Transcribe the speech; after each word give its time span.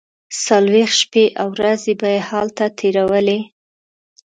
څلوېښت 0.45 0.95
شپې 1.01 1.25
او 1.41 1.47
ورځې 1.57 1.93
به 1.99 2.07
یې 2.15 2.21
هلته 2.29 2.65
تیرولې. 2.79 3.39